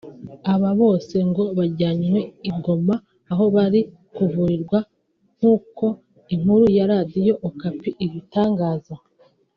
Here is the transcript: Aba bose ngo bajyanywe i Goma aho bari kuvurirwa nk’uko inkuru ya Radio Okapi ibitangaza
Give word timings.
Aba 0.53 0.69
bose 0.81 1.15
ngo 1.29 1.43
bajyanywe 1.57 2.19
i 2.49 2.51
Goma 2.63 2.95
aho 3.31 3.43
bari 3.55 3.81
kuvurirwa 4.15 4.79
nk’uko 5.37 5.85
inkuru 6.33 6.65
ya 6.77 6.85
Radio 6.93 7.33
Okapi 7.49 7.89
ibitangaza 8.05 8.95